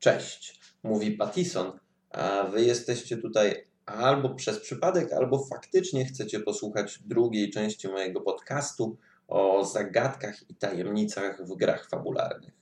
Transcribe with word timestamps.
Cześć, 0.00 0.60
mówi 0.82 1.12
Pattison, 1.12 1.72
a 2.10 2.44
wy 2.44 2.64
jesteście 2.64 3.16
tutaj 3.16 3.66
albo 3.86 4.34
przez 4.34 4.58
przypadek, 4.58 5.12
albo 5.12 5.46
faktycznie 5.46 6.04
chcecie 6.04 6.40
posłuchać 6.40 6.98
drugiej 7.04 7.50
części 7.50 7.88
mojego 7.88 8.20
podcastu 8.20 8.96
o 9.28 9.64
zagadkach 9.64 10.50
i 10.50 10.54
tajemnicach 10.54 11.46
w 11.46 11.56
grach 11.56 11.88
fabularnych. 11.88 12.54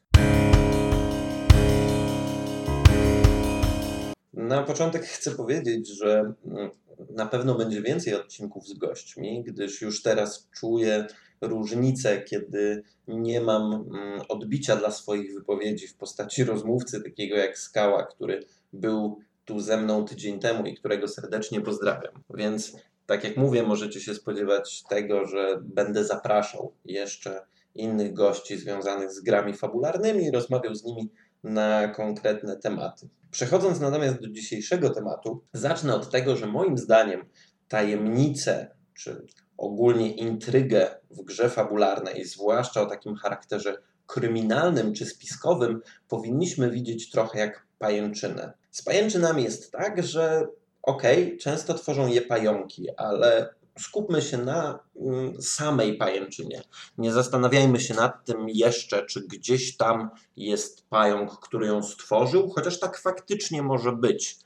Na 4.33 4.63
początek 4.63 5.03
chcę 5.03 5.31
powiedzieć, 5.31 5.89
że 5.89 6.33
mm, 6.47 6.71
na 7.11 7.27
pewno 7.27 7.55
będzie 7.55 7.83
więcej 7.83 8.15
odcinków 8.15 8.69
z 8.69 8.75
gośćmi, 8.75 9.45
gdyż 9.45 9.83
już 9.83 10.03
teraz 10.03 10.49
czuję 10.61 11.07
różnicę, 11.41 12.23
kiedy 12.23 12.83
nie 13.09 13.41
mam 13.41 13.73
mm, 13.73 14.21
odbicia 14.29 14.77
dla 14.77 14.91
swoich 14.91 15.35
wypowiedzi 15.35 15.89
w 15.89 15.95
postaci 15.95 16.45
rozmówcy, 16.45 17.03
takiego 17.03 17.37
jak 17.37 17.59
Skała, 17.59 18.07
który 18.07 18.41
był 18.73 19.19
tu 19.45 19.61
ze 19.61 19.77
mną 19.77 20.05
tydzień 20.05 20.39
temu 20.39 20.67
i 20.67 20.77
którego 20.77 21.09
serdecznie 21.09 21.61
pozdrawiam. 21.61 22.13
Więc 22.35 22.77
tak 23.07 23.25
jak 23.25 23.37
mówię, 23.37 23.63
możecie 23.63 24.01
się 24.01 24.15
spodziewać 24.15 24.83
tego, 24.83 25.27
że 25.27 25.61
będę 25.63 26.05
zapraszał 26.05 26.73
jeszcze 26.85 27.41
innych 27.75 28.13
gości 28.13 28.59
związanych 28.59 29.13
z 29.13 29.21
grami 29.21 29.53
fabularnymi 29.55 30.25
i 30.25 30.31
rozmawiał 30.31 30.75
z 30.75 30.85
nimi 30.85 31.11
na 31.45 31.89
konkretne 31.89 32.57
tematy. 32.57 33.09
Przechodząc 33.31 33.81
natomiast 33.81 34.21
do 34.21 34.29
dzisiejszego 34.29 34.91
tematu, 34.91 35.43
zacznę 35.53 35.95
od 35.95 36.11
tego, 36.11 36.37
że 36.37 36.47
moim 36.47 36.79
zdaniem 36.79 37.25
tajemnice 37.69 38.71
czy 38.95 39.27
ogólnie 39.59 40.11
intrygę 40.11 40.91
w 41.11 41.23
grze 41.23 41.51
fabularnej, 41.51 42.25
zwłaszcza 42.25 42.83
o 42.83 42.87
takim 42.87 43.17
charakterze 43.17 43.77
kryminalnym 44.07 44.95
czy 44.95 45.07
spiskowym, 45.07 45.81
powinniśmy 46.09 46.71
widzieć 46.71 47.11
trochę 47.11 47.39
jak 47.39 47.67
pajęczynę. 47.79 48.53
Z 48.71 48.83
pajęczynami 48.83 49.43
jest 49.43 49.73
tak, 49.73 50.03
że 50.03 50.47
okej, 50.83 51.25
okay, 51.25 51.39
często 51.39 51.75
tworzą 51.75 52.07
je 52.07 52.23
pająki, 52.23 52.97
ale 52.97 53.55
skupmy 53.79 54.23
się 54.23 54.39
na 54.39 54.79
mm, 55.01 55.43
samej 55.43 55.97
pajęczynie. 55.97 56.63
Nie 56.99 57.13
zastanawiajmy 57.13 57.81
się 57.81 57.95
nad 57.95 58.25
tym 58.25 58.49
jeszcze, 58.49 59.07
czy 59.07 59.21
gdzieś 59.21 59.77
tam 59.77 60.11
jest 60.37 60.89
pająk, 60.89 61.39
który 61.41 61.67
ją 61.67 61.83
stworzył, 61.83 62.51
chociaż 62.51 62.81
tak 62.81 62.99
faktycznie 62.99 63.63
może 63.63 63.93
być. 63.93 64.39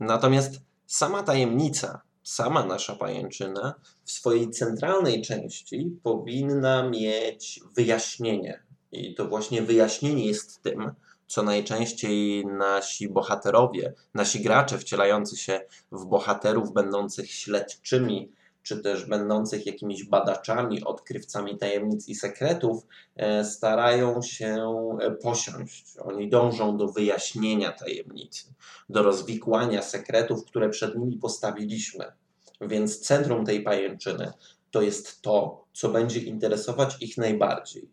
Natomiast 0.00 0.60
sama 0.86 1.22
tajemnica, 1.22 2.02
sama 2.22 2.64
nasza 2.66 2.96
pajęczyna 2.96 3.74
w 4.04 4.10
swojej 4.10 4.50
centralnej 4.50 5.22
części 5.22 5.98
powinna 6.02 6.90
mieć 6.90 7.60
wyjaśnienie. 7.76 8.62
I 8.92 9.14
to 9.14 9.28
właśnie 9.28 9.62
wyjaśnienie 9.62 10.26
jest 10.26 10.62
tym, 10.62 10.92
co 11.26 11.42
najczęściej 11.42 12.46
nasi 12.46 13.08
bohaterowie, 13.08 13.94
nasi 14.14 14.40
gracze 14.40 14.78
wcielający 14.78 15.36
się 15.36 15.60
w 15.92 16.04
bohaterów 16.06 16.72
będących 16.72 17.30
śledczymi, 17.30 18.32
czy 18.62 18.78
też 18.82 19.04
będących 19.04 19.66
jakimiś 19.66 20.04
badaczami, 20.04 20.84
odkrywcami 20.84 21.58
tajemnic 21.58 22.08
i 22.08 22.14
sekretów, 22.14 22.86
e, 23.16 23.44
starają 23.44 24.22
się 24.22 24.56
e, 25.00 25.10
posiąść. 25.10 25.98
Oni 25.98 26.28
dążą 26.28 26.76
do 26.76 26.88
wyjaśnienia 26.88 27.72
tajemnicy, 27.72 28.54
do 28.88 29.02
rozwikłania 29.02 29.82
sekretów, 29.82 30.44
które 30.44 30.68
przed 30.68 30.94
nimi 30.94 31.16
postawiliśmy. 31.16 32.04
Więc 32.60 33.00
centrum 33.00 33.46
tej 33.46 33.62
pajęczyny 33.62 34.32
to 34.70 34.82
jest 34.82 35.22
to, 35.22 35.64
co 35.72 35.88
będzie 35.88 36.20
interesować 36.20 36.96
ich 37.00 37.18
najbardziej. 37.18 37.90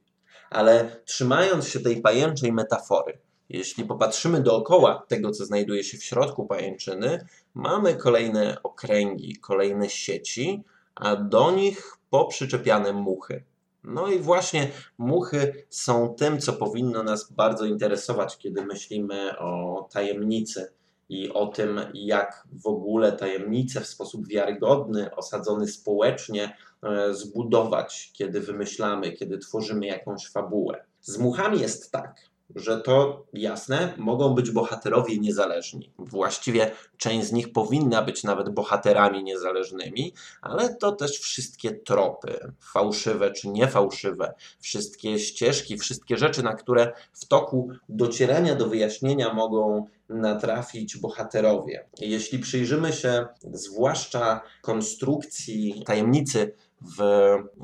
Ale 0.49 1.01
trzymając 1.05 1.67
się 1.67 1.79
tej 1.79 2.01
pajęczej 2.01 2.53
metafory, 2.53 3.17
jeśli 3.49 3.83
popatrzymy 3.83 4.41
dookoła 4.41 5.05
tego, 5.07 5.31
co 5.31 5.45
znajduje 5.45 5.83
się 5.83 5.97
w 5.97 6.03
środku 6.03 6.45
pajęczyny, 6.45 7.27
mamy 7.57 7.95
kolejne 7.95 8.57
okręgi, 8.63 9.35
kolejne 9.35 9.89
sieci, 9.89 10.63
a 10.95 11.15
do 11.15 11.51
nich 11.51 11.97
poprzyczepiane 12.09 12.93
muchy. 12.93 13.43
No 13.83 14.07
i 14.07 14.19
właśnie 14.19 14.71
muchy 14.97 15.65
są 15.69 16.15
tym, 16.17 16.39
co 16.39 16.53
powinno 16.53 17.03
nas 17.03 17.31
bardzo 17.31 17.65
interesować, 17.65 18.37
kiedy 18.37 18.65
myślimy 18.65 19.39
o 19.39 19.87
tajemnicy 19.91 20.73
i 21.09 21.29
o 21.33 21.47
tym, 21.47 21.79
jak 21.93 22.47
w 22.51 22.67
ogóle 22.67 23.11
tajemnicę 23.11 23.81
w 23.81 23.87
sposób 23.87 24.27
wiarygodny, 24.27 25.15
osadzony 25.15 25.67
społecznie 25.67 26.57
e, 26.83 27.13
zbudować, 27.13 28.11
kiedy 28.13 28.39
wymyślamy, 28.39 29.11
kiedy 29.11 29.37
tworzymy 29.37 29.85
jakąś 29.85 30.27
fabułę. 30.27 30.85
Z 31.01 31.17
muchami 31.17 31.59
jest 31.59 31.91
tak, 31.91 32.15
że 32.55 32.81
to 32.81 33.25
jasne, 33.33 33.93
mogą 33.97 34.33
być 34.33 34.51
bohaterowie 34.51 35.17
niezależni. 35.17 35.91
Właściwie 35.97 36.71
część 36.97 37.27
z 37.27 37.31
nich 37.31 37.51
powinna 37.51 38.01
być 38.01 38.23
nawet 38.23 38.49
bohaterami 38.49 39.23
niezależnymi, 39.23 40.13
ale 40.41 40.75
to 40.75 40.91
też 40.91 41.19
wszystkie 41.19 41.71
tropy, 41.71 42.51
fałszywe 42.73 43.31
czy 43.31 43.49
niefałszywe, 43.49 44.33
wszystkie 44.59 45.19
ścieżki, 45.19 45.77
wszystkie 45.77 46.17
rzeczy, 46.17 46.43
na 46.43 46.53
które 46.53 46.93
w 47.13 47.25
toku 47.25 47.69
docierania 47.89 48.55
do 48.55 48.67
wyjaśnienia 48.67 49.33
mogą 49.33 49.85
natrafić 50.09 50.97
bohaterowie. 50.97 51.87
Jeśli 51.99 52.39
przyjrzymy 52.39 52.93
się 52.93 53.25
zwłaszcza 53.53 54.41
konstrukcji 54.61 55.83
tajemnicy 55.85 56.53
w 56.97 57.01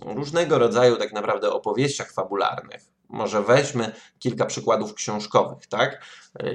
różnego 0.05 0.59
rodzaju 0.59 0.95
tak 0.95 1.13
naprawdę 1.13 1.51
opowieściach 1.51 2.11
fabularnych, 2.13 2.93
może 3.13 3.43
weźmy 3.43 3.91
kilka 4.19 4.45
przykładów 4.45 4.93
książkowych, 4.93 5.67
tak? 5.67 6.05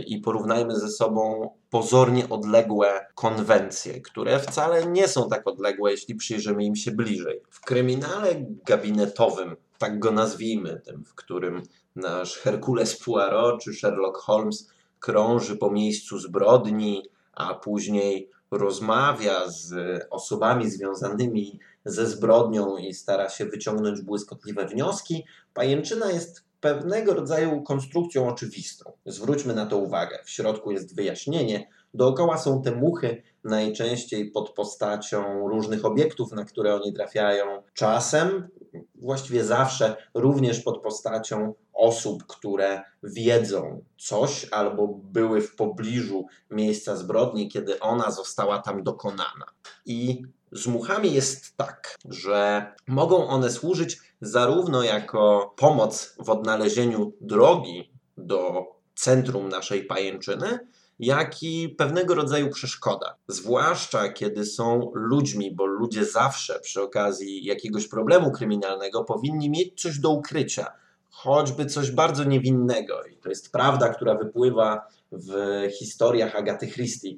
I 0.06 0.18
porównajmy 0.18 0.76
ze 0.76 0.88
sobą 0.88 1.50
pozornie 1.70 2.28
odległe 2.28 3.06
konwencje, 3.14 4.00
które 4.00 4.40
wcale 4.40 4.86
nie 4.86 5.08
są 5.08 5.28
tak 5.28 5.48
odległe, 5.48 5.90
jeśli 5.90 6.14
przyjrzymy 6.14 6.64
im 6.64 6.76
się 6.76 6.90
bliżej. 6.90 7.42
W 7.50 7.60
kryminale 7.60 8.46
gabinetowym, 8.66 9.56
tak 9.78 9.98
go 9.98 10.10
nazwijmy, 10.10 10.80
tym, 10.84 11.04
w 11.04 11.14
którym 11.14 11.62
nasz 11.96 12.38
Herkules 12.38 13.04
Poirot 13.04 13.62
czy 13.62 13.74
Sherlock 13.74 14.18
Holmes 14.18 14.68
krąży 15.00 15.56
po 15.56 15.70
miejscu 15.70 16.18
zbrodni, 16.18 17.02
a 17.32 17.54
później 17.54 18.30
rozmawia 18.50 19.48
z 19.48 19.72
osobami 20.10 20.70
związanymi 20.70 21.60
ze 21.84 22.06
zbrodnią 22.06 22.76
i 22.76 22.94
stara 22.94 23.28
się 23.28 23.44
wyciągnąć 23.46 24.00
błyskotliwe 24.00 24.66
wnioski, 24.66 25.24
pajęczyna 25.54 26.10
jest 26.10 26.47
pewnego 26.60 27.14
rodzaju 27.14 27.62
konstrukcją 27.62 28.28
oczywistą. 28.28 28.92
Zwróćmy 29.06 29.54
na 29.54 29.66
to 29.66 29.78
uwagę. 29.78 30.18
W 30.24 30.30
środku 30.30 30.70
jest 30.70 30.96
wyjaśnienie, 30.96 31.68
dookoła 31.94 32.38
są 32.38 32.62
te 32.62 32.70
muchy, 32.70 33.22
najczęściej 33.48 34.30
pod 34.30 34.50
postacią 34.50 35.48
różnych 35.48 35.84
obiektów, 35.84 36.32
na 36.32 36.44
które 36.44 36.74
oni 36.74 36.92
trafiają. 36.92 37.62
Czasem, 37.74 38.48
właściwie 38.94 39.44
zawsze, 39.44 39.96
również 40.14 40.60
pod 40.60 40.82
postacią 40.82 41.54
osób, 41.72 42.26
które 42.26 42.82
wiedzą 43.02 43.84
coś 43.98 44.46
albo 44.50 44.88
były 44.88 45.40
w 45.40 45.56
pobliżu 45.56 46.26
miejsca 46.50 46.96
zbrodni, 46.96 47.48
kiedy 47.48 47.80
ona 47.80 48.10
została 48.10 48.58
tam 48.58 48.82
dokonana. 48.82 49.44
I 49.86 50.22
z 50.52 50.66
muchami 50.66 51.12
jest 51.12 51.56
tak, 51.56 51.96
że 52.04 52.66
mogą 52.86 53.26
one 53.26 53.50
służyć 53.50 53.98
zarówno 54.20 54.82
jako 54.82 55.54
pomoc 55.56 56.16
w 56.18 56.30
odnalezieniu 56.30 57.12
drogi 57.20 57.92
do 58.16 58.66
centrum 58.94 59.48
naszej 59.48 59.84
pajęczyny, 59.84 60.58
jak 60.98 61.42
i 61.42 61.68
pewnego 61.68 62.14
rodzaju 62.14 62.50
przeszkoda. 62.50 63.14
Zwłaszcza 63.28 64.08
kiedy 64.08 64.44
są 64.44 64.90
ludźmi, 64.94 65.54
bo 65.54 65.66
ludzie 65.66 66.04
zawsze 66.04 66.60
przy 66.60 66.82
okazji 66.82 67.44
jakiegoś 67.44 67.88
problemu 67.88 68.32
kryminalnego 68.32 69.04
powinni 69.04 69.50
mieć 69.50 69.82
coś 69.82 69.98
do 69.98 70.10
ukrycia, 70.10 70.66
choćby 71.10 71.66
coś 71.66 71.90
bardzo 71.90 72.24
niewinnego. 72.24 73.04
I 73.04 73.16
to 73.16 73.28
jest 73.28 73.52
prawda, 73.52 73.88
która 73.88 74.14
wypływa 74.14 74.88
w 75.12 75.32
historiach 75.78 76.36
Agaty 76.36 76.66
Christie. 76.66 77.16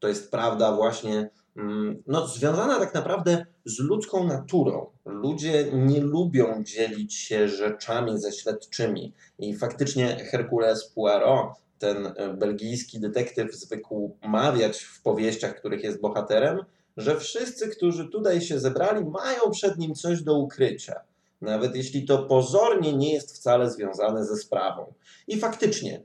To 0.00 0.08
jest 0.08 0.30
prawda 0.30 0.72
właśnie 0.72 1.30
Mm, 1.58 2.02
no, 2.06 2.26
związana 2.26 2.78
tak 2.78 2.94
naprawdę 2.94 3.46
z 3.64 3.78
ludzką 3.78 4.24
naturą. 4.24 4.86
Ludzie 5.04 5.70
nie 5.72 6.00
lubią 6.00 6.62
dzielić 6.64 7.14
się 7.14 7.48
rzeczami 7.48 8.18
ze 8.18 8.32
śledczymi 8.32 9.12
i 9.38 9.56
faktycznie 9.56 10.16
Hercules 10.30 10.84
Poirot, 10.84 11.48
ten 11.78 12.06
e, 12.06 12.34
belgijski 12.34 13.00
detektyw, 13.00 13.54
zwykł 13.54 14.16
mawiać 14.22 14.82
w 14.82 15.02
powieściach, 15.02 15.56
których 15.56 15.84
jest 15.84 16.00
bohaterem, 16.00 16.58
że 16.96 17.20
wszyscy, 17.20 17.68
którzy 17.68 18.08
tutaj 18.08 18.40
się 18.40 18.60
zebrali, 18.60 19.04
mają 19.04 19.50
przed 19.50 19.78
nim 19.78 19.94
coś 19.94 20.22
do 20.22 20.38
ukrycia. 20.38 21.00
Nawet 21.40 21.76
jeśli 21.76 22.04
to 22.04 22.18
pozornie 22.18 22.92
nie 22.92 23.12
jest 23.12 23.36
wcale 23.36 23.70
związane 23.70 24.24
ze 24.24 24.36
sprawą. 24.36 24.92
I 25.28 25.40
faktycznie, 25.40 26.02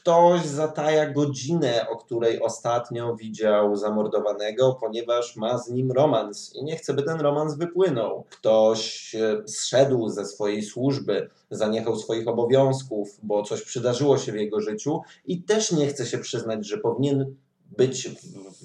Ktoś 0.00 0.46
zataja 0.46 1.10
godzinę, 1.10 1.86
o 1.90 1.96
której 1.96 2.42
ostatnio 2.42 3.16
widział 3.16 3.76
zamordowanego, 3.76 4.76
ponieważ 4.80 5.36
ma 5.36 5.58
z 5.58 5.70
nim 5.70 5.92
romans 5.92 6.52
i 6.54 6.64
nie 6.64 6.76
chce, 6.76 6.94
by 6.94 7.02
ten 7.02 7.20
romans 7.20 7.56
wypłynął. 7.56 8.24
Ktoś 8.30 9.14
e, 9.14 9.42
zszedł 9.46 10.08
ze 10.08 10.26
swojej 10.26 10.62
służby, 10.62 11.30
zaniechał 11.50 11.96
swoich 11.96 12.28
obowiązków, 12.28 13.18
bo 13.22 13.42
coś 13.42 13.62
przydarzyło 13.62 14.18
się 14.18 14.32
w 14.32 14.36
jego 14.36 14.60
życiu 14.60 15.00
i 15.26 15.42
też 15.42 15.72
nie 15.72 15.86
chce 15.86 16.06
się 16.06 16.18
przyznać, 16.18 16.66
że 16.66 16.78
powinien 16.78 17.34
być 17.76 18.08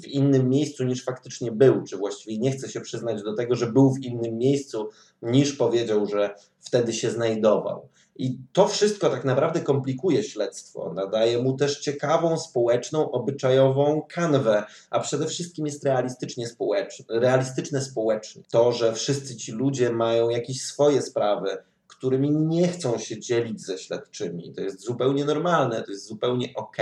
w 0.01 0.07
innym 0.07 0.50
miejscu 0.50 0.83
niż 0.83 1.03
faktycznie 1.03 1.51
był, 1.51 1.83
czy 1.83 1.97
właściwie 1.97 2.38
nie 2.38 2.51
chce 2.51 2.69
się 2.69 2.81
przyznać 2.81 3.24
do 3.24 3.33
tego, 3.33 3.56
że 3.56 3.71
był 3.71 3.94
w 3.94 4.03
innym 4.03 4.38
miejscu 4.38 4.89
niż 5.21 5.53
powiedział, 5.53 6.06
że 6.06 6.35
wtedy 6.59 6.94
się 6.94 7.12
znajdował. 7.12 7.88
I 8.17 8.39
to 8.53 8.67
wszystko 8.67 9.09
tak 9.09 9.25
naprawdę 9.25 9.61
komplikuje 9.61 10.23
śledztwo, 10.23 10.93
nadaje 10.93 11.43
mu 11.43 11.57
też 11.57 11.79
ciekawą, 11.79 12.37
społeczną, 12.37 13.11
obyczajową 13.11 14.01
kanwę, 14.09 14.63
a 14.89 14.99
przede 14.99 15.27
wszystkim 15.27 15.65
jest 15.65 15.83
realistycznie 15.83 16.47
społeczny, 16.47 17.05
realistyczne 17.09 17.81
społecznie. 17.81 18.43
To, 18.51 18.71
że 18.71 18.93
wszyscy 18.93 19.35
ci 19.35 19.51
ludzie 19.51 19.89
mają 19.89 20.29
jakieś 20.29 20.61
swoje 20.61 21.01
sprawy, 21.01 21.57
którymi 21.87 22.31
nie 22.31 22.67
chcą 22.67 22.97
się 22.97 23.19
dzielić 23.19 23.61
ze 23.61 23.77
śledczymi. 23.77 24.53
To 24.53 24.61
jest 24.61 24.81
zupełnie 24.81 25.25
normalne, 25.25 25.83
to 25.83 25.91
jest 25.91 26.07
zupełnie 26.07 26.53
ok. 26.55 26.77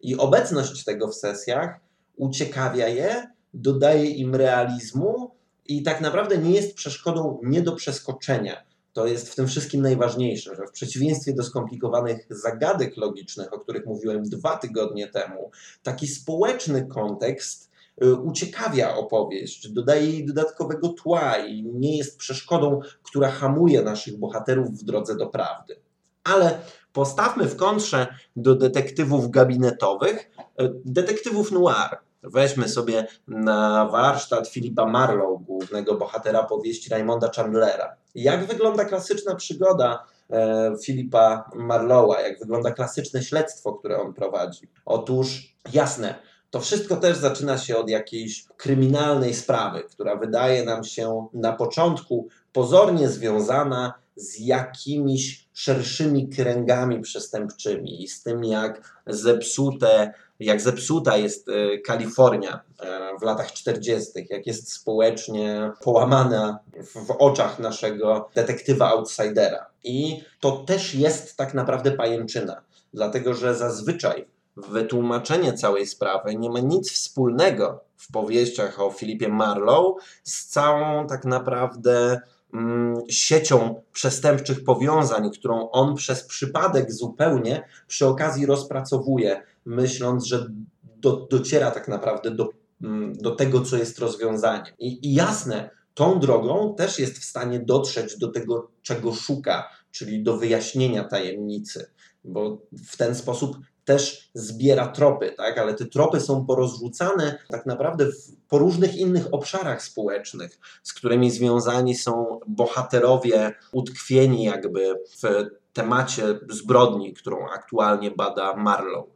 I 0.00 0.16
obecność 0.16 0.84
tego 0.84 1.08
w 1.08 1.14
sesjach 1.14 1.80
uciekawia 2.16 2.88
je, 2.88 3.30
dodaje 3.54 4.10
im 4.10 4.34
realizmu 4.34 5.30
i 5.66 5.82
tak 5.82 6.00
naprawdę 6.00 6.38
nie 6.38 6.50
jest 6.50 6.74
przeszkodą 6.74 7.40
nie 7.42 7.62
do 7.62 7.72
przeskoczenia 7.72 8.66
to 8.96 9.06
jest 9.06 9.32
w 9.32 9.34
tym 9.34 9.46
wszystkim 9.46 9.82
najważniejsze, 9.82 10.54
że 10.54 10.66
w 10.66 10.70
przeciwieństwie 10.70 11.32
do 11.32 11.42
skomplikowanych 11.42 12.26
zagadek 12.30 12.96
logicznych, 12.96 13.52
o 13.52 13.60
których 13.60 13.86
mówiłem 13.86 14.22
dwa 14.22 14.56
tygodnie 14.56 15.08
temu, 15.08 15.50
taki 15.82 16.06
społeczny 16.06 16.86
kontekst 16.86 17.70
y, 18.04 18.14
uciekawia 18.14 18.94
opowieść, 18.94 19.68
dodaje 19.68 20.10
jej 20.10 20.26
dodatkowego 20.26 20.88
tła 20.88 21.36
i 21.36 21.62
nie 21.62 21.96
jest 21.96 22.18
przeszkodą, 22.18 22.80
która 23.02 23.30
hamuje 23.30 23.82
naszych 23.82 24.18
bohaterów 24.18 24.70
w 24.70 24.84
drodze 24.84 25.16
do 25.16 25.26
prawdy. 25.26 25.76
Ale 26.24 26.58
postawmy 26.92 27.46
w 27.46 27.56
kontrze 27.56 28.06
do 28.36 28.54
detektywów 28.54 29.30
gabinetowych, 29.30 30.30
y, 30.60 30.72
detektywów 30.84 31.52
noir. 31.52 31.98
Weźmy 32.26 32.68
sobie 32.68 33.06
na 33.28 33.88
warsztat 33.92 34.48
Filipa 34.48 34.86
Marlowe, 34.86 35.44
głównego 35.44 35.94
bohatera 35.94 36.42
powieści 36.42 36.90
Raymonda 36.90 37.30
Chandlera. 37.36 37.96
Jak 38.14 38.46
wygląda 38.46 38.84
klasyczna 38.84 39.34
przygoda 39.34 40.04
e, 40.30 40.72
Filipa 40.84 41.50
Marlowe'a, 41.54 42.20
jak 42.22 42.38
wygląda 42.38 42.70
klasyczne 42.70 43.22
śledztwo, 43.22 43.72
które 43.72 44.00
on 44.00 44.14
prowadzi? 44.14 44.68
Otóż, 44.84 45.56
jasne, 45.72 46.14
to 46.50 46.60
wszystko 46.60 46.96
też 46.96 47.16
zaczyna 47.16 47.58
się 47.58 47.76
od 47.76 47.90
jakiejś 47.90 48.46
kryminalnej 48.56 49.34
sprawy, 49.34 49.82
która 49.82 50.16
wydaje 50.16 50.64
nam 50.64 50.84
się 50.84 51.26
na 51.32 51.52
początku 51.52 52.28
pozornie 52.52 53.08
związana 53.08 53.94
z 54.16 54.38
jakimiś 54.40 55.48
szerszymi 55.52 56.28
kręgami 56.28 57.00
przestępczymi 57.00 58.02
i 58.02 58.08
z 58.08 58.22
tym, 58.22 58.44
jak 58.44 59.02
zepsute 59.06 60.12
jak 60.40 60.60
zepsuta 60.60 61.16
jest 61.16 61.48
e, 61.48 61.78
Kalifornia 61.78 62.60
e, 62.80 63.18
w 63.20 63.22
latach 63.22 63.52
40., 63.52 64.26
jak 64.30 64.46
jest 64.46 64.72
społecznie 64.72 65.72
połamana 65.82 66.58
w 66.94 67.10
oczach 67.18 67.58
naszego 67.58 68.28
detektywa 68.34 68.88
outsidera. 68.88 69.66
I 69.84 70.22
to 70.40 70.52
też 70.52 70.94
jest 70.94 71.36
tak 71.36 71.54
naprawdę 71.54 71.92
pajęczyna, 71.92 72.60
dlatego 72.94 73.34
że 73.34 73.54
zazwyczaj 73.54 74.26
wytłumaczenie 74.56 75.52
całej 75.52 75.86
sprawy 75.86 76.36
nie 76.36 76.50
ma 76.50 76.60
nic 76.60 76.92
wspólnego 76.92 77.80
w 77.96 78.12
powieściach 78.12 78.80
o 78.80 78.90
Filipie 78.90 79.28
Marlowe 79.28 80.00
z 80.24 80.46
całą 80.46 81.06
tak 81.06 81.24
naprawdę 81.24 82.20
mm, 82.54 82.96
siecią 83.08 83.82
przestępczych 83.92 84.64
powiązań, 84.64 85.30
którą 85.30 85.70
on 85.70 85.94
przez 85.94 86.24
przypadek 86.24 86.92
zupełnie 86.92 87.68
przy 87.88 88.06
okazji 88.06 88.46
rozpracowuje 88.46 89.42
myśląc, 89.66 90.26
że 90.26 90.46
do, 90.82 91.26
dociera 91.30 91.70
tak 91.70 91.88
naprawdę 91.88 92.30
do, 92.30 92.48
mm, 92.82 93.12
do 93.12 93.34
tego, 93.34 93.60
co 93.60 93.76
jest 93.76 93.98
rozwiązaniem. 93.98 94.74
I, 94.78 95.08
I 95.08 95.14
jasne, 95.14 95.70
tą 95.94 96.20
drogą 96.20 96.74
też 96.74 96.98
jest 96.98 97.18
w 97.18 97.24
stanie 97.24 97.60
dotrzeć 97.60 98.18
do 98.18 98.28
tego, 98.28 98.70
czego 98.82 99.14
szuka, 99.14 99.68
czyli 99.90 100.22
do 100.22 100.36
wyjaśnienia 100.36 101.04
tajemnicy, 101.04 101.90
bo 102.24 102.62
w 102.90 102.96
ten 102.96 103.14
sposób 103.14 103.56
też 103.84 104.30
zbiera 104.34 104.88
tropy, 104.88 105.34
tak? 105.36 105.58
ale 105.58 105.74
te 105.74 105.86
tropy 105.86 106.20
są 106.20 106.46
porozrzucane 106.46 107.38
tak 107.48 107.66
naprawdę 107.66 108.06
w, 108.06 108.36
po 108.48 108.58
różnych 108.58 108.96
innych 108.96 109.34
obszarach 109.34 109.82
społecznych, 109.82 110.58
z 110.82 110.92
którymi 110.92 111.30
związani 111.30 111.94
są 111.94 112.40
bohaterowie 112.46 113.54
utkwieni 113.72 114.44
jakby 114.44 114.94
w 115.22 115.46
temacie 115.72 116.38
zbrodni, 116.48 117.14
którą 117.14 117.46
aktualnie 117.48 118.10
bada 118.10 118.56
Marlowe. 118.56 119.10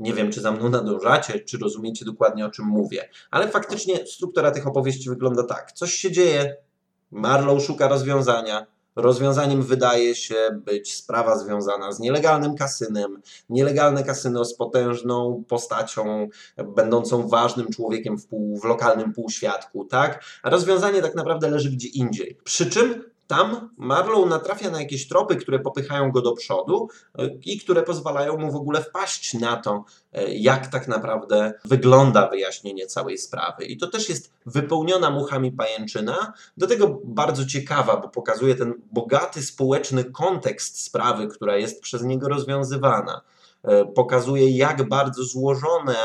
Nie 0.00 0.12
wiem, 0.14 0.32
czy 0.32 0.40
za 0.40 0.52
mną 0.52 0.68
nadążacie, 0.68 1.40
czy 1.40 1.58
rozumiecie 1.58 2.04
dokładnie 2.04 2.46
o 2.46 2.50
czym 2.50 2.64
mówię, 2.64 3.08
ale 3.30 3.48
faktycznie 3.48 4.06
struktura 4.06 4.50
tych 4.50 4.66
opowieści 4.66 5.08
wygląda 5.08 5.42
tak. 5.42 5.72
Coś 5.72 5.92
się 5.92 6.10
dzieje, 6.10 6.56
Marlow 7.10 7.62
szuka 7.62 7.88
rozwiązania. 7.88 8.66
Rozwiązaniem 8.96 9.62
wydaje 9.62 10.14
się 10.14 10.34
być 10.64 10.94
sprawa 10.94 11.38
związana 11.38 11.92
z 11.92 12.00
nielegalnym 12.00 12.56
kasynem. 12.56 13.22
Nielegalne 13.48 14.04
kasyno 14.04 14.44
z 14.44 14.56
potężną 14.56 15.44
postacią, 15.48 16.28
będącą 16.76 17.28
ważnym 17.28 17.70
człowiekiem 17.70 18.18
w, 18.18 18.26
pół, 18.26 18.60
w 18.60 18.64
lokalnym 18.64 19.12
półświadku, 19.12 19.84
tak? 19.84 20.24
A 20.42 20.50
rozwiązanie 20.50 21.02
tak 21.02 21.14
naprawdę 21.14 21.50
leży 21.50 21.70
gdzie 21.70 21.88
indziej. 21.88 22.38
Przy 22.44 22.70
czym 22.70 23.13
tam 23.26 23.70
Marlow 23.76 24.28
natrafia 24.28 24.70
na 24.70 24.80
jakieś 24.80 25.08
tropy, 25.08 25.36
które 25.36 25.58
popychają 25.58 26.10
go 26.10 26.22
do 26.22 26.32
przodu 26.32 26.88
e, 27.18 27.26
i 27.44 27.60
które 27.60 27.82
pozwalają 27.82 28.36
mu 28.36 28.52
w 28.52 28.56
ogóle 28.56 28.82
wpaść 28.82 29.34
na 29.34 29.56
to, 29.56 29.84
e, 30.12 30.34
jak 30.34 30.66
tak 30.66 30.88
naprawdę 30.88 31.52
wygląda 31.64 32.28
wyjaśnienie 32.28 32.86
całej 32.86 33.18
sprawy. 33.18 33.64
I 33.64 33.76
to 33.76 33.86
też 33.86 34.08
jest 34.08 34.32
wypełniona 34.46 35.10
muchami 35.10 35.52
pajęczyna, 35.52 36.32
do 36.56 36.66
tego 36.66 37.00
bardzo 37.04 37.46
ciekawa, 37.46 37.96
bo 37.96 38.08
pokazuje 38.08 38.54
ten 38.54 38.74
bogaty 38.92 39.42
społeczny 39.42 40.04
kontekst 40.04 40.84
sprawy, 40.84 41.28
która 41.28 41.56
jest 41.56 41.82
przez 41.82 42.02
niego 42.02 42.28
rozwiązywana. 42.28 43.20
E, 43.62 43.84
pokazuje, 43.84 44.56
jak 44.56 44.88
bardzo 44.88 45.24
złożone 45.24 45.96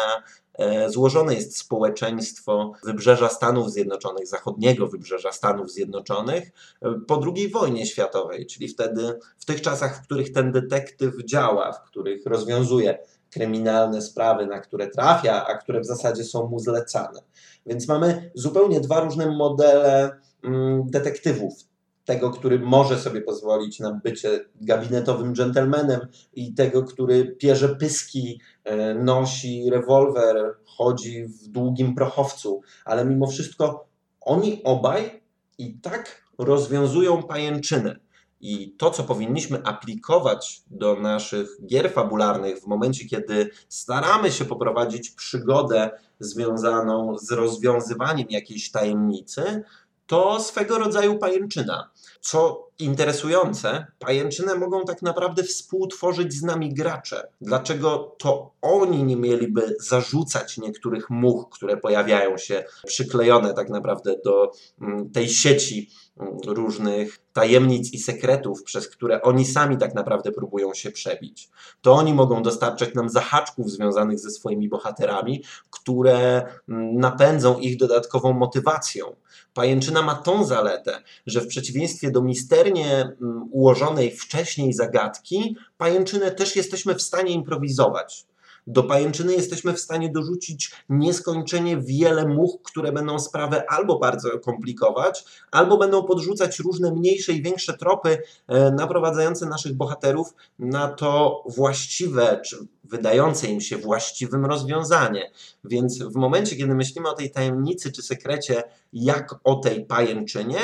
złożone 0.87 1.33
jest 1.33 1.57
społeczeństwo 1.57 2.71
wybrzeża 2.83 3.29
Stanów 3.29 3.71
Zjednoczonych, 3.71 4.27
zachodniego 4.27 4.87
wybrzeża 4.87 5.31
Stanów 5.31 5.71
Zjednoczonych 5.71 6.51
e, 6.81 6.93
po 7.07 7.21
II 7.35 7.49
wojnie 7.49 7.85
światowej, 7.85 8.45
czyli 8.45 8.67
wtedy 8.67 9.19
w 9.37 9.45
tych 9.45 9.61
czasach, 9.61 9.97
w 9.97 10.01
których 10.01 10.33
ten 10.33 10.51
detektyw 10.51 11.25
działa, 11.25 11.71
w 11.71 11.83
których 11.83 12.25
rozwiązuje 12.25 12.99
kryminalne 13.31 14.01
sprawy, 14.01 14.45
na 14.45 14.59
które 14.59 14.87
trafia, 14.87 15.45
a 15.45 15.57
które 15.57 15.79
w 15.79 15.85
zasadzie 15.85 16.23
są 16.23 16.47
mu 16.47 16.59
zlecane. 16.59 17.21
Więc 17.65 17.87
mamy 17.87 18.31
zupełnie 18.35 18.79
dwa 18.81 18.99
różne 18.99 19.31
modele 19.31 20.17
mm, 20.43 20.89
detektywów 20.89 21.68
tego, 22.09 22.31
który 22.31 22.59
może 22.59 22.99
sobie 22.99 23.21
pozwolić 23.21 23.79
na 23.79 23.93
bycie 24.03 24.45
gabinetowym 24.61 25.33
dżentelmenem 25.33 25.99
i 26.33 26.53
tego, 26.53 26.83
który 26.83 27.25
pierze 27.25 27.75
pyski, 27.75 28.41
e, 28.63 28.95
nosi 28.95 29.69
rewolwer, 29.69 30.55
chodzi 30.65 31.25
w 31.25 31.47
długim 31.47 31.95
prochowcu, 31.95 32.61
ale 32.85 33.05
mimo 33.05 33.27
wszystko 33.27 33.87
oni 34.21 34.61
obaj 34.63 35.21
i 35.57 35.73
tak 35.73 36.23
rozwiązują 36.37 37.23
pajęczynę. 37.23 37.99
I 38.41 38.75
to, 38.77 38.91
co 38.91 39.03
powinniśmy 39.03 39.63
aplikować 39.63 40.63
do 40.67 40.95
naszych 40.95 41.47
gier 41.65 41.91
fabularnych 41.91 42.59
w 42.59 42.67
momencie, 42.67 43.05
kiedy 43.05 43.49
staramy 43.67 44.31
się 44.31 44.45
poprowadzić 44.45 45.11
przygodę 45.11 45.89
związaną 46.19 47.17
z 47.17 47.31
rozwiązywaniem 47.31 48.27
jakiejś 48.29 48.71
tajemnicy, 48.71 49.63
to 50.09 50.39
swego 50.39 50.79
rodzaju 50.79 51.19
pajęczyna. 51.19 51.89
Co 52.21 52.68
interesujące, 52.79 53.85
pajęczynę 53.99 54.55
mogą 54.55 54.85
tak 54.85 55.01
naprawdę 55.01 55.43
współtworzyć 55.43 56.33
z 56.33 56.43
nami 56.43 56.73
gracze. 56.73 57.27
Dlaczego 57.41 58.15
to 58.19 58.51
oni 58.61 59.03
nie 59.03 59.15
mieliby 59.15 59.75
zarzucać 59.79 60.57
niektórych 60.57 61.09
much, 61.09 61.49
które 61.49 61.77
pojawiają 61.77 62.37
się 62.37 62.63
przyklejone 62.85 63.53
tak 63.53 63.69
naprawdę 63.69 64.15
do 64.25 64.51
mm, 64.81 65.09
tej 65.09 65.29
sieci 65.29 65.89
mm, 66.19 66.37
różnych 66.47 67.19
tajemnic 67.33 67.93
i 67.93 67.99
sekretów, 67.99 68.63
przez 68.63 68.87
które 68.87 69.21
oni 69.21 69.45
sami 69.45 69.77
tak 69.77 69.95
naprawdę 69.95 70.31
próbują 70.31 70.73
się 70.73 70.91
przebić. 70.91 71.49
To 71.81 71.93
oni 71.93 72.13
mogą 72.13 72.43
dostarczać 72.43 72.93
nam 72.93 73.09
zahaczków 73.09 73.71
związanych 73.71 74.19
ze 74.19 74.31
swoimi 74.31 74.69
bohaterami, 74.69 75.43
które 75.69 76.43
mm, 76.69 76.97
napędzą 76.97 77.59
ich 77.59 77.77
dodatkową 77.77 78.33
motywacją. 78.33 79.15
Pajęczyna 79.53 80.01
ma 80.01 80.15
tą 80.15 80.45
zaletę, 80.45 81.03
że 81.25 81.41
w 81.41 81.47
przeciwieństwie 81.47 82.11
do 82.11 82.21
misternie 82.21 82.68
mm, 82.77 83.15
ułożonej 83.51 84.11
wcześniej 84.11 84.73
zagadki, 84.73 85.55
pajęczynę 85.77 86.31
też 86.31 86.55
jesteśmy 86.55 86.95
w 86.95 87.01
stanie 87.01 87.31
improwizować. 87.31 88.25
Do 88.67 88.83
pajęczyny 88.83 89.33
jesteśmy 89.33 89.73
w 89.73 89.79
stanie 89.79 90.11
dorzucić 90.11 90.71
nieskończenie 90.89 91.77
wiele 91.77 92.27
much, 92.27 92.61
które 92.63 92.91
będą 92.91 93.19
sprawę 93.19 93.63
albo 93.69 93.99
bardzo 93.99 94.39
komplikować, 94.39 95.25
albo 95.51 95.77
będą 95.77 96.03
podrzucać 96.03 96.59
różne 96.59 96.91
mniejsze 96.91 97.33
i 97.33 97.41
większe 97.41 97.77
tropy 97.77 98.17
e, 98.47 98.71
naprowadzające 98.71 99.45
naszych 99.45 99.73
bohaterów 99.73 100.33
na 100.59 100.87
to 100.87 101.43
właściwe, 101.47 102.41
czy 102.45 102.57
wydające 102.83 103.47
im 103.47 103.61
się 103.61 103.77
właściwym 103.77 104.45
rozwiązanie. 104.45 105.31
Więc 105.63 106.03
w 106.03 106.15
momencie, 106.15 106.55
kiedy 106.55 106.75
myślimy 106.75 107.09
o 107.09 107.13
tej 107.13 107.31
tajemnicy 107.31 107.91
czy 107.91 108.01
sekrecie, 108.01 108.63
jak 108.93 109.35
o 109.43 109.55
tej 109.55 109.85
pajęczynie, 109.85 110.59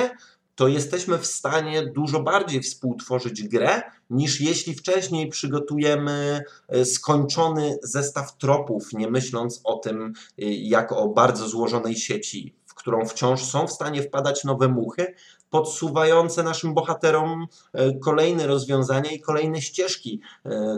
to 0.55 0.67
jesteśmy 0.67 1.17
w 1.17 1.25
stanie 1.25 1.85
dużo 1.85 2.19
bardziej 2.19 2.62
współtworzyć 2.62 3.43
grę, 3.43 3.81
niż 4.09 4.41
jeśli 4.41 4.74
wcześniej 4.74 5.29
przygotujemy 5.29 6.43
e, 6.67 6.85
skończony 6.85 7.77
zestaw 7.83 8.38
tropów, 8.38 8.93
nie 8.93 9.12
myśląc 9.12 9.62
o 9.63 9.75
tym 9.75 10.03
e, 10.05 10.12
jak 10.45 10.91
o 10.91 11.09
bardzo 11.09 11.47
złożonej 11.47 11.95
sieci, 11.95 12.55
w 12.65 12.74
którą 12.74 13.05
wciąż 13.05 13.43
są 13.43 13.67
w 13.67 13.71
stanie 13.71 14.01
wpadać 14.01 14.43
nowe 14.43 14.67
muchy, 14.67 15.13
podsuwające 15.50 16.43
naszym 16.43 16.74
bohaterom 16.74 17.47
e, 17.74 17.93
kolejne 17.93 18.47
rozwiązania 18.47 19.12
i 19.12 19.19
kolejne 19.19 19.62
ścieżki, 19.62 20.21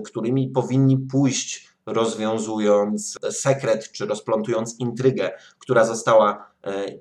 którymi 0.06 0.50
powinni 0.50 0.98
pójść 0.98 1.68
rozwiązując 1.86 3.18
sekret 3.32 3.92
czy 3.92 4.06
rozplątując 4.06 4.80
intrygę, 4.80 5.32
która 5.60 5.86
została 5.86 6.52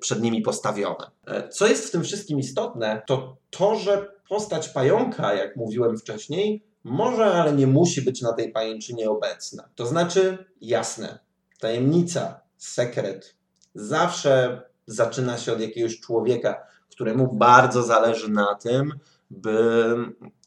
przed 0.00 0.22
nimi 0.22 0.42
postawiona. 0.42 1.10
E, 1.26 1.48
co 1.48 1.66
jest 1.66 1.88
w 1.88 1.90
tym 1.90 2.04
wszystkim 2.04 2.38
istotne, 2.38 3.02
to 3.06 3.36
to, 3.50 3.76
że 3.76 4.12
postać 4.28 4.68
pająka, 4.68 5.34
jak 5.34 5.56
mówiłem 5.56 5.98
wcześniej, 5.98 6.64
może, 6.84 7.24
ale 7.24 7.52
nie 7.52 7.66
musi 7.66 8.02
być 8.02 8.22
na 8.22 8.32
tej 8.32 8.52
pajęczynie 8.52 9.10
obecna. 9.10 9.68
To 9.74 9.86
znaczy, 9.86 10.46
jasne, 10.60 11.18
tajemnica, 11.60 12.40
sekret 12.56 13.34
zawsze 13.74 14.62
zaczyna 14.86 15.38
się 15.38 15.52
od 15.52 15.60
jakiegoś 15.60 16.00
człowieka, 16.00 16.66
któremu 16.90 17.34
bardzo 17.34 17.82
zależy 17.82 18.30
na 18.30 18.54
tym, 18.54 18.92
by 19.30 19.94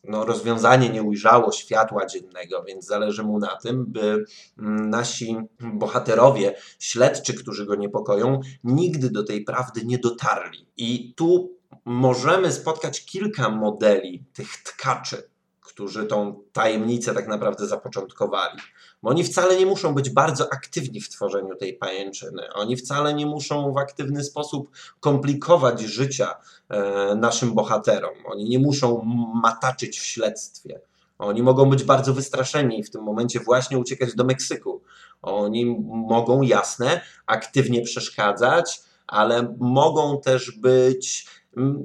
no, 0.03 0.25
rozwiązanie 0.25 0.89
nie 0.89 1.03
ujrzało 1.03 1.51
światła 1.51 2.05
dziennego, 2.05 2.63
więc 2.63 2.85
zależy 2.85 3.23
mu 3.23 3.39
na 3.39 3.55
tym, 3.55 3.85
by 3.87 4.25
mm, 4.59 4.89
nasi 4.89 5.37
bohaterowie, 5.59 6.55
śledczy, 6.79 7.33
którzy 7.33 7.65
go 7.65 7.75
niepokoją, 7.75 8.39
nigdy 8.63 9.09
do 9.09 9.23
tej 9.23 9.43
prawdy 9.43 9.85
nie 9.85 9.97
dotarli. 9.97 10.67
I 10.77 11.13
tu 11.13 11.59
możemy 11.85 12.51
spotkać 12.51 13.05
kilka 13.05 13.49
modeli 13.49 14.25
tych 14.33 14.57
tkaczy, 14.63 15.29
którzy 15.69 16.05
tą 16.05 16.43
tajemnicę 16.53 17.13
tak 17.13 17.27
naprawdę 17.27 17.67
zapoczątkowali. 17.67 18.59
Bo 19.03 19.09
oni 19.09 19.23
wcale 19.23 19.57
nie 19.57 19.65
muszą 19.65 19.93
być 19.93 20.09
bardzo 20.09 20.53
aktywni 20.53 21.01
w 21.01 21.09
tworzeniu 21.09 21.55
tej 21.55 21.73
pajęczyny. 21.73 22.53
Oni 22.53 22.77
wcale 22.77 23.13
nie 23.13 23.25
muszą 23.25 23.73
w 23.73 23.77
aktywny 23.77 24.23
sposób 24.23 24.69
komplikować 24.99 25.81
życia 25.81 26.35
e, 26.69 27.15
naszym 27.15 27.53
bohaterom. 27.53 28.13
Oni 28.25 28.49
nie 28.49 28.59
muszą 28.59 29.01
mataczyć 29.43 29.99
w 29.99 30.05
śledztwie. 30.05 30.81
Oni 31.19 31.43
mogą 31.43 31.69
być 31.69 31.83
bardzo 31.83 32.13
wystraszeni 32.13 32.79
i 32.79 32.83
w 32.83 32.91
tym 32.91 33.03
momencie 33.03 33.39
właśnie 33.39 33.77
uciekać 33.77 34.15
do 34.15 34.23
Meksyku. 34.23 34.81
Oni 35.21 35.65
mogą, 35.89 36.41
jasne, 36.41 37.01
aktywnie 37.25 37.81
przeszkadzać, 37.81 38.81
ale 39.07 39.55
mogą 39.59 40.21
też 40.21 40.51
być 40.51 41.27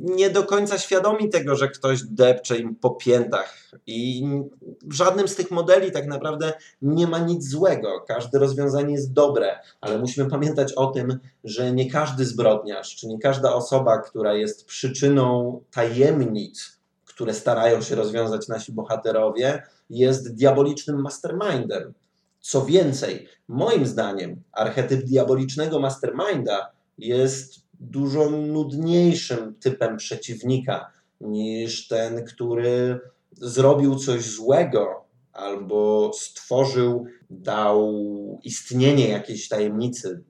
nie 0.02 0.30
do 0.30 0.42
końca 0.42 0.78
świadomi 0.78 1.30
tego, 1.30 1.56
że 1.56 1.68
ktoś 1.68 2.02
depcze 2.02 2.58
im 2.58 2.76
po 2.76 2.90
piętach. 2.90 3.54
I 3.86 4.24
w 4.82 4.92
żadnym 4.92 5.28
z 5.28 5.34
tych 5.34 5.50
modeli 5.50 5.92
tak 5.92 6.06
naprawdę 6.06 6.52
nie 6.82 7.06
ma 7.06 7.18
nic 7.18 7.48
złego. 7.48 8.04
Każde 8.08 8.38
rozwiązanie 8.38 8.92
jest 8.92 9.12
dobre, 9.12 9.58
ale 9.80 9.98
musimy 9.98 10.30
pamiętać 10.30 10.72
o 10.72 10.86
tym, 10.86 11.18
że 11.44 11.72
nie 11.72 11.90
każdy 11.90 12.24
zbrodniarz, 12.24 12.96
czy 12.96 13.06
nie 13.06 13.18
każda 13.18 13.54
osoba, 13.54 13.98
która 13.98 14.34
jest 14.34 14.66
przyczyną 14.66 15.60
tajemnic, 15.70 16.78
które 17.04 17.34
starają 17.34 17.82
się 17.82 17.94
rozwiązać 17.94 18.48
nasi 18.48 18.72
bohaterowie, 18.72 19.62
jest 19.90 20.34
diabolicznym 20.34 21.00
mastermindem. 21.00 21.92
Co 22.40 22.64
więcej, 22.64 23.28
moim 23.48 23.86
zdaniem, 23.86 24.42
archetyp 24.52 25.04
diabolicznego 25.04 25.80
masterminda 25.80 26.70
jest 26.98 27.63
dużo 27.90 28.30
nudniejszym 28.30 29.54
typem 29.60 29.96
przeciwnika 29.96 30.92
niż 31.20 31.88
ten, 31.88 32.24
który 32.24 33.00
zrobił 33.32 33.96
coś 33.96 34.24
złego 34.24 35.04
albo 35.32 36.10
stworzył, 36.14 37.06
dał 37.30 37.92
istnienie 38.44 39.08
jakiejś 39.08 39.48
tajemnicy, 39.48 40.22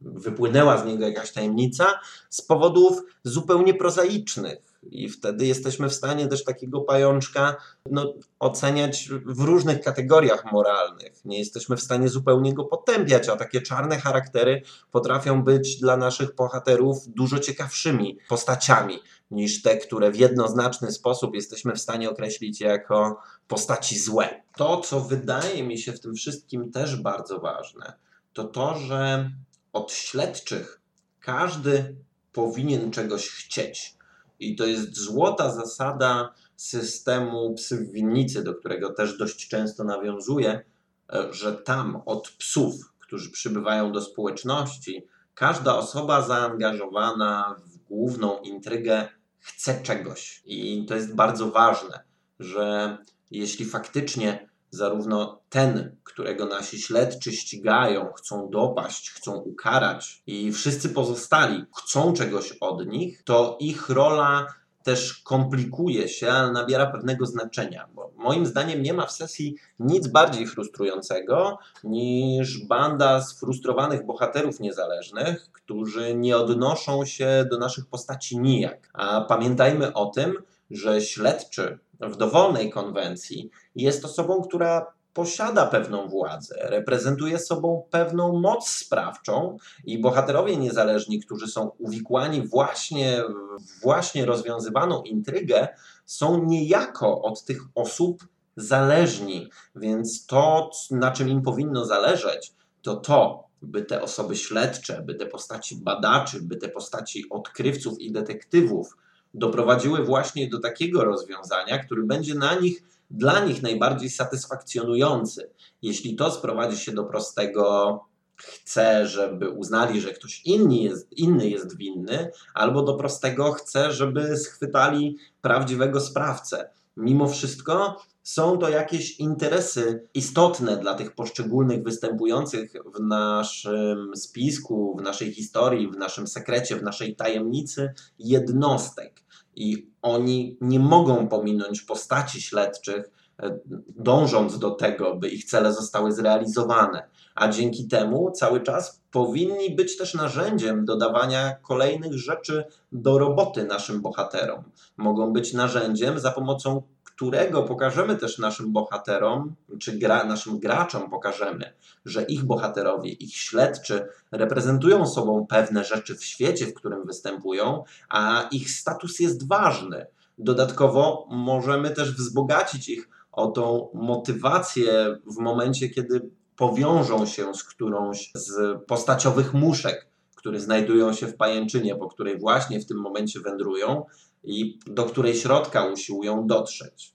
wypłynęła 0.00 0.78
z 0.78 0.86
niego 0.86 1.06
jakaś 1.06 1.32
tajemnica 1.32 2.00
z 2.30 2.42
powodów 2.42 3.02
zupełnie 3.24 3.74
prozaicznych 3.74 4.71
i 4.90 5.08
wtedy 5.08 5.46
jesteśmy 5.46 5.88
w 5.88 5.94
stanie 5.94 6.26
też 6.26 6.44
takiego 6.44 6.80
pajączka 6.80 7.56
no, 7.90 8.14
oceniać 8.38 9.08
w 9.26 9.40
różnych 9.40 9.80
kategoriach 9.80 10.52
moralnych. 10.52 11.24
Nie 11.24 11.38
jesteśmy 11.38 11.76
w 11.76 11.82
stanie 11.82 12.08
zupełnie 12.08 12.54
go 12.54 12.64
potępiać, 12.64 13.28
a 13.28 13.36
takie 13.36 13.60
czarne 13.60 14.00
charaktery 14.00 14.62
potrafią 14.90 15.44
być 15.44 15.80
dla 15.80 15.96
naszych 15.96 16.34
bohaterów 16.34 16.98
dużo 17.06 17.38
ciekawszymi 17.38 18.18
postaciami 18.28 18.98
niż 19.30 19.62
te, 19.62 19.76
które 19.76 20.10
w 20.10 20.16
jednoznaczny 20.16 20.92
sposób 20.92 21.34
jesteśmy 21.34 21.72
w 21.72 21.80
stanie 21.80 22.10
określić 22.10 22.60
jako 22.60 23.20
postaci 23.48 23.98
złe. 23.98 24.42
To, 24.56 24.80
co 24.80 25.00
wydaje 25.00 25.62
mi 25.62 25.78
się 25.78 25.92
w 25.92 26.00
tym 26.00 26.14
wszystkim 26.14 26.72
też 26.72 26.96
bardzo 26.96 27.38
ważne, 27.38 27.92
to 28.32 28.44
to, 28.44 28.78
że 28.78 29.30
od 29.72 29.92
śledczych 29.92 30.80
każdy 31.20 31.96
powinien 32.32 32.90
czegoś 32.90 33.28
chcieć. 33.28 33.96
I 34.42 34.56
to 34.56 34.66
jest 34.66 34.96
złota 34.96 35.50
zasada 35.50 36.34
systemu 36.56 37.54
psy 37.54 37.76
w 37.76 37.92
winnicy, 37.92 38.44
do 38.44 38.54
którego 38.54 38.92
też 38.92 39.18
dość 39.18 39.48
często 39.48 39.84
nawiązuję, 39.84 40.64
e, 41.12 41.32
że 41.32 41.52
tam 41.52 42.02
od 42.06 42.30
psów, 42.30 42.92
którzy 42.98 43.30
przybywają 43.30 43.92
do 43.92 44.00
społeczności, 44.00 45.06
każda 45.34 45.76
osoba 45.76 46.22
zaangażowana 46.22 47.56
w 47.64 47.76
główną 47.76 48.40
intrygę 48.40 49.08
chce 49.38 49.82
czegoś. 49.82 50.42
I 50.44 50.86
to 50.88 50.94
jest 50.94 51.14
bardzo 51.14 51.50
ważne, 51.50 52.04
że 52.38 52.98
jeśli 53.30 53.64
faktycznie 53.64 54.48
zarówno 54.72 55.40
ten, 55.48 55.96
którego 56.04 56.46
nasi 56.46 56.78
śledczy 56.78 57.32
ścigają, 57.32 58.12
chcą 58.12 58.50
dopaść, 58.50 59.10
chcą 59.10 59.32
ukarać, 59.32 60.22
i 60.26 60.52
wszyscy 60.52 60.88
pozostali 60.88 61.64
chcą 61.76 62.12
czegoś 62.12 62.52
od 62.60 62.86
nich, 62.86 63.22
to 63.24 63.56
ich 63.60 63.88
rola 63.88 64.46
też 64.82 65.14
komplikuje 65.14 66.08
się, 66.08 66.30
ale 66.30 66.52
nabiera 66.52 66.86
pewnego 66.86 67.26
znaczenia. 67.26 67.88
Bo 67.94 68.12
moim 68.16 68.46
zdaniem 68.46 68.82
nie 68.82 68.94
ma 68.94 69.06
w 69.06 69.12
sesji 69.12 69.56
nic 69.78 70.08
bardziej 70.08 70.46
frustrującego 70.46 71.58
niż 71.84 72.66
banda 72.66 73.20
sfrustrowanych 73.20 74.06
bohaterów 74.06 74.60
niezależnych, 74.60 75.48
którzy 75.52 76.14
nie 76.14 76.36
odnoszą 76.36 77.04
się 77.04 77.46
do 77.50 77.58
naszych 77.58 77.86
postaci 77.86 78.38
nijak. 78.38 78.90
A 78.92 79.20
pamiętajmy 79.20 79.92
o 79.92 80.06
tym, 80.06 80.34
że 80.70 81.00
śledczy 81.00 81.78
w 82.08 82.16
dowolnej 82.16 82.70
konwencji 82.70 83.50
jest 83.74 84.04
osobą, 84.04 84.42
która 84.42 84.86
posiada 85.14 85.66
pewną 85.66 86.08
władzę, 86.08 86.56
reprezentuje 86.60 87.38
sobą 87.38 87.86
pewną 87.90 88.40
moc 88.40 88.68
sprawczą 88.68 89.56
i 89.84 90.00
bohaterowie 90.00 90.56
niezależni, 90.56 91.20
którzy 91.20 91.46
są 91.46 91.70
uwikłani 91.78 92.48
właśnie 92.48 93.22
w 93.60 93.82
właśnie 93.82 94.26
rozwiązywaną 94.26 95.02
intrygę, 95.02 95.68
są 96.06 96.44
niejako 96.44 97.22
od 97.22 97.44
tych 97.44 97.62
osób 97.74 98.26
zależni. 98.56 99.48
Więc 99.76 100.26
to, 100.26 100.70
na 100.90 101.10
czym 101.10 101.28
im 101.28 101.42
powinno 101.42 101.84
zależeć, 101.84 102.52
to 102.82 102.96
to, 102.96 103.44
by 103.62 103.82
te 103.82 104.02
osoby 104.02 104.36
śledcze, 104.36 105.02
by 105.02 105.14
te 105.14 105.26
postaci 105.26 105.76
badaczy, 105.76 106.42
by 106.42 106.56
te 106.56 106.68
postaci 106.68 107.24
odkrywców 107.30 108.00
i 108.00 108.12
detektywów 108.12 108.96
doprowadziły 109.34 110.04
właśnie 110.04 110.48
do 110.48 110.60
takiego 110.60 111.04
rozwiązania, 111.04 111.78
który 111.78 112.02
będzie 112.02 112.34
na 112.34 112.54
nich, 112.54 112.82
dla 113.10 113.44
nich 113.44 113.62
najbardziej 113.62 114.10
satysfakcjonujący. 114.10 115.50
Jeśli 115.82 116.16
to 116.16 116.30
sprowadzi 116.30 116.76
się 116.76 116.92
do 116.92 117.04
prostego 117.04 118.00
chce, 118.36 119.06
żeby 119.06 119.50
uznali, 119.50 120.00
że 120.00 120.12
ktoś 120.12 120.42
inny 120.44 120.76
jest, 120.76 121.12
inny 121.12 121.48
jest 121.48 121.76
winny, 121.76 122.30
albo 122.54 122.82
do 122.82 122.94
prostego 122.94 123.52
chce, 123.52 123.92
żeby 123.92 124.36
schwytali 124.36 125.18
prawdziwego 125.40 126.00
sprawcę. 126.00 126.70
Mimo 126.96 127.28
wszystko 127.28 128.02
są 128.22 128.58
to 128.58 128.68
jakieś 128.68 129.20
interesy 129.20 130.08
istotne 130.14 130.76
dla 130.76 130.94
tych 130.94 131.14
poszczególnych 131.14 131.82
występujących 131.82 132.72
w 132.94 133.00
naszym 133.00 134.16
spisku, 134.16 134.96
w 134.98 135.02
naszej 135.02 135.32
historii, 135.32 135.90
w 135.90 135.96
naszym 135.96 136.26
sekrecie, 136.26 136.76
w 136.76 136.82
naszej 136.82 137.16
tajemnicy 137.16 137.94
jednostek. 138.18 139.22
I 139.56 139.90
oni 140.02 140.56
nie 140.60 140.80
mogą 140.80 141.28
pominąć 141.28 141.82
postaci 141.82 142.42
śledczych, 142.42 143.10
e, 143.42 143.58
dążąc 143.96 144.58
do 144.58 144.70
tego, 144.70 145.16
by 145.16 145.28
ich 145.28 145.44
cele 145.44 145.72
zostały 145.72 146.12
zrealizowane. 146.12 147.08
A 147.34 147.48
dzięki 147.48 147.88
temu 147.88 148.30
cały 148.30 148.60
czas 148.60 149.00
powinni 149.10 149.74
być 149.74 149.96
też 149.96 150.14
narzędziem 150.14 150.84
dodawania 150.84 151.56
kolejnych 151.62 152.14
rzeczy 152.14 152.64
do 152.92 153.18
roboty 153.18 153.64
naszym 153.64 154.02
bohaterom. 154.02 154.62
Mogą 154.96 155.32
być 155.32 155.52
narzędziem, 155.52 156.18
za 156.18 156.30
pomocą 156.30 156.82
którego 157.04 157.62
pokażemy 157.62 158.16
też 158.16 158.38
naszym 158.38 158.72
bohaterom, 158.72 159.54
czy 159.80 159.98
gra, 159.98 160.24
naszym 160.24 160.58
graczom 160.58 161.10
pokażemy, 161.10 161.72
że 162.04 162.22
ich 162.22 162.44
bohaterowie, 162.44 163.10
ich 163.10 163.36
śledczy 163.36 164.08
reprezentują 164.32 165.06
sobą 165.06 165.46
pewne 165.46 165.84
rzeczy 165.84 166.14
w 166.16 166.24
świecie, 166.24 166.66
w 166.66 166.74
którym 166.74 167.06
występują, 167.06 167.84
a 168.08 168.48
ich 168.52 168.70
status 168.70 169.20
jest 169.20 169.48
ważny. 169.48 170.06
Dodatkowo 170.38 171.26
możemy 171.30 171.90
też 171.90 172.16
wzbogacić 172.16 172.88
ich 172.88 173.08
o 173.32 173.46
tą 173.46 173.88
motywację 173.94 175.18
w 175.26 175.38
momencie, 175.38 175.88
kiedy 175.88 176.30
powiążą 176.56 177.26
się 177.26 177.54
z 177.54 177.64
którąś 177.64 178.30
z 178.34 178.82
postaciowych 178.86 179.54
muszek, 179.54 180.08
które 180.36 180.60
znajdują 180.60 181.12
się 181.12 181.26
w 181.26 181.36
pajęczynie, 181.36 181.96
po 181.96 182.08
której 182.08 182.38
właśnie 182.38 182.80
w 182.80 182.86
tym 182.86 182.96
momencie 182.96 183.40
wędrują 183.40 184.04
i 184.44 184.78
do 184.86 185.04
której 185.04 185.34
środka 185.34 185.84
usiłują 185.84 186.46
dotrzeć. 186.46 187.14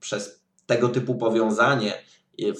Przez 0.00 0.42
tego 0.66 0.88
typu 0.88 1.14
powiązanie, 1.14 2.04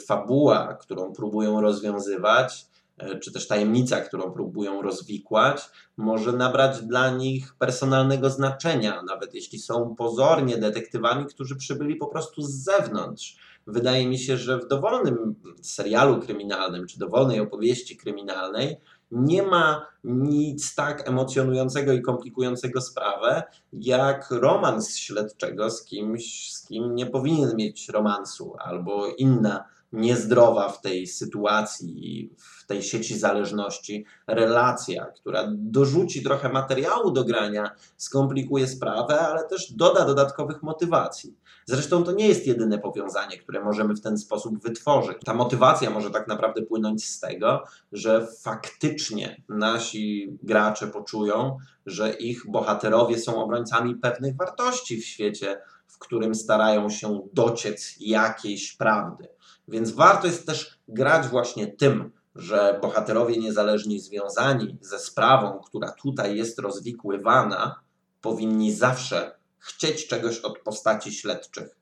fabuła, 0.07 0.75
którą 0.81 1.13
próbują 1.13 1.61
rozwiązywać, 1.61 2.67
e, 2.99 3.19
czy 3.19 3.33
też 3.33 3.49
tajemnica, 3.49 4.01
którą 4.01 4.33
próbują 4.33 4.83
rozwikłać, 4.83 5.63
może 5.97 6.33
nabrać 6.33 6.83
dla 6.83 7.11
nich 7.11 7.55
personalnego 7.59 8.31
znaczenia, 8.31 9.03
nawet 9.03 9.35
jeśli 9.35 9.59
są 9.59 9.95
pozornie 9.95 10.57
detektywami, 10.57 11.27
którzy 11.27 11.57
przybyli 11.57 11.97
po 11.97 12.07
prostu 12.07 12.43
z 12.43 12.51
zewnątrz. 12.51 13.37
Wydaje 13.67 14.09
mi 14.09 14.19
się, 14.19 14.37
że 14.37 14.59
w 14.59 14.69
dowolnym 14.69 15.35
serialu 15.63 16.21
kryminalnym 16.21 16.87
czy 16.87 16.99
dowolnej 16.99 17.41
opowieści 17.41 17.97
kryminalnej 17.97 18.77
nie 19.11 19.43
ma 19.43 19.87
nic 20.05 20.75
tak 20.75 21.09
emocjonującego 21.09 21.93
i 21.93 22.03
komplikującego 22.03 22.81
sprawę, 22.81 23.43
jak 23.73 24.31
romans 24.31 24.97
śledczego 24.97 25.71
z 25.71 25.85
kimś, 25.85 26.53
z 26.53 26.67
kim 26.67 26.95
nie 26.95 27.07
powinien 27.07 27.57
mieć 27.57 27.89
romansu, 27.89 28.57
albo 28.59 29.07
inna 29.07 29.65
niezdrowa 29.95 30.69
w 30.69 30.81
tej 30.81 31.07
sytuacji, 31.07 32.31
w 32.39 32.67
tej 32.67 32.83
sieci 32.83 33.19
zależności 33.19 34.05
relacja, 34.27 35.05
która 35.05 35.45
dorzuci 35.49 36.23
trochę 36.23 36.49
materiału 36.49 37.11
do 37.11 37.25
grania, 37.25 37.71
skomplikuje 37.97 38.69
sprawę, 38.69 39.21
ale 39.21 39.45
też 39.45 39.73
doda 39.73 40.05
dodatkowych 40.05 40.63
motywacji. 40.63 41.37
Zresztą 41.67 42.05
to 42.05 42.13
nie 42.13 42.29
jest 42.29 42.47
jedyne 42.47 42.79
powiązanie, 42.79 43.39
które 43.39 43.65
możemy 43.65 43.95
w 43.95 44.01
ten 44.01 44.19
sposób 44.19 44.63
wytworzyć. 44.63 45.17
Ta 45.25 45.35
motywacja 45.35 45.91
może 45.91 46.11
tak 46.11 46.29
naprawdę 46.29 46.63
płynąć 46.63 47.09
z 47.09 47.21
tego, 47.21 47.65
że 47.93 48.27
faktycznie 48.41 49.43
nasi 49.49 50.39
gracze 50.43 50.87
poczują, 50.87 51.57
że 51.87 52.13
ich 52.13 52.51
bohaterowie 52.51 53.19
są 53.19 53.45
obrońcami 53.45 53.95
pewnych 53.95 54.37
wartości 54.37 55.01
w 55.01 55.05
świecie, 55.05 55.61
w 55.87 55.99
którym 55.99 56.35
starają 56.35 56.91
się 56.91 57.29
dociec 57.33 57.95
jakiejś 58.01 58.77
prawdy. 58.77 59.34
Więc 59.69 59.91
warto 59.91 60.27
jest 60.27 60.47
też 60.47 60.79
grać 60.89 61.29
właśnie 61.29 61.67
tym, 61.67 62.11
że 62.35 62.79
bohaterowie 62.83 63.37
niezależni 63.37 64.01
związani 64.01 64.79
ze 64.81 64.99
sprawą, 64.99 65.61
która 65.67 65.93
tutaj 65.93 66.37
jest 66.37 66.59
rozwikływana, 66.59 67.81
powinni 68.21 68.73
zawsze 68.75 69.37
chcieć 69.59 70.07
czegoś 70.07 70.39
od 70.39 70.59
postaci 70.59 71.13
śledczych. 71.13 71.77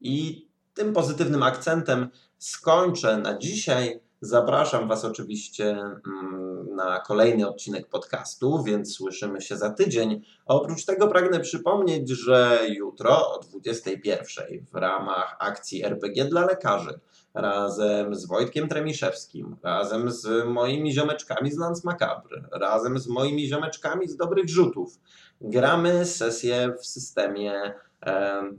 I 0.00 0.46
tym 0.74 0.92
pozytywnym 0.92 1.42
akcentem 1.42 2.08
skończę 2.38 3.16
na 3.16 3.38
dzisiaj. 3.38 4.00
Zapraszam 4.24 4.88
Was 4.88 5.04
oczywiście 5.04 5.70
mm, 5.70 6.66
na 6.76 7.00
kolejny 7.00 7.48
odcinek 7.48 7.88
podcastu, 7.88 8.62
więc 8.62 8.94
słyszymy 8.94 9.40
się 9.40 9.56
za 9.56 9.70
tydzień. 9.70 10.22
Oprócz 10.46 10.84
tego 10.84 11.08
pragnę 11.08 11.40
przypomnieć, 11.40 12.08
że 12.08 12.60
jutro 12.68 13.34
o 13.34 13.38
21 13.38 14.66
w 14.72 14.74
ramach 14.74 15.36
akcji 15.38 15.84
RPG 15.84 16.24
dla 16.24 16.46
lekarzy 16.46 17.00
razem 17.34 18.14
z 18.14 18.26
Wojtkiem 18.26 18.68
Tremiszewskim, 18.68 19.56
razem 19.62 20.10
z 20.10 20.46
moimi 20.46 20.92
ziomeczkami 20.92 21.52
z 21.52 21.58
Lance 21.58 21.82
Macabre, 21.84 22.44
razem 22.52 22.98
z 22.98 23.08
moimi 23.08 23.46
ziomeczkami 23.46 24.08
z 24.08 24.16
Dobrych 24.16 24.48
Rzutów 24.48 24.98
gramy 25.40 26.06
sesję 26.06 26.74
w 26.80 26.86
systemie 26.86 27.74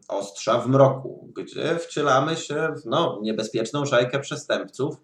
ostrza 0.07 0.59
w 0.59 0.67
mroku, 0.67 1.29
gdzie 1.35 1.79
wcielamy 1.79 2.35
się 2.35 2.73
w 2.83 2.85
no, 2.85 3.19
niebezpieczną 3.21 3.85
szajkę 3.85 4.19
przestępców. 4.19 4.95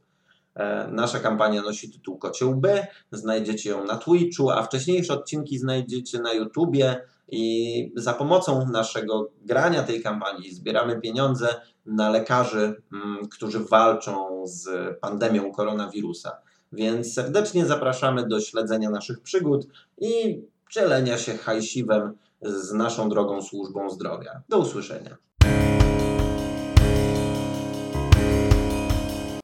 E, 0.55 0.87
nasza 0.91 1.19
kampania 1.19 1.61
nosi 1.61 1.91
tytuł 1.91 2.17
Kocioł 2.17 2.55
B, 2.55 2.87
znajdziecie 3.11 3.69
ją 3.69 3.85
na 3.85 3.97
Twitchu, 3.97 4.49
a 4.49 4.63
wcześniejsze 4.63 5.13
odcinki 5.13 5.57
znajdziecie 5.57 6.19
na 6.19 6.33
YouTubie 6.33 7.01
i 7.31 7.93
za 7.95 8.13
pomocą 8.13 8.67
naszego 8.71 9.31
grania 9.45 9.83
tej 9.83 10.01
kampanii 10.01 10.53
zbieramy 10.53 11.01
pieniądze 11.01 11.47
na 11.85 12.09
lekarzy, 12.09 12.81
mm, 12.93 13.27
którzy 13.27 13.59
walczą 13.59 14.43
z 14.47 14.69
pandemią 14.99 15.51
koronawirusa. 15.51 16.31
Więc 16.71 17.13
serdecznie 17.13 17.65
zapraszamy 17.65 18.27
do 18.27 18.39
śledzenia 18.39 18.89
naszych 18.89 19.19
przygód 19.21 19.67
i 19.97 20.41
dzielenia 20.71 21.17
się 21.17 21.37
hajsiwem 21.37 22.17
z 22.41 22.71
naszą 22.73 23.09
drogą 23.09 23.41
służbą 23.41 23.89
zdrowia. 23.89 24.41
Do 24.49 24.57
usłyszenia. 24.57 25.17